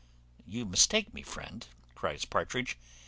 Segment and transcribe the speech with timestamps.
[0.47, 2.75] "You mistake me, friend," cries Partridge.